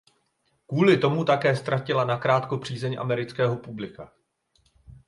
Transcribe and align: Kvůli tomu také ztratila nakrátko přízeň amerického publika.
Kvůli 0.67 0.97
tomu 0.97 1.23
také 1.25 1.55
ztratila 1.55 2.05
nakrátko 2.05 2.57
přízeň 2.57 2.97
amerického 2.99 3.57
publika. 3.57 4.11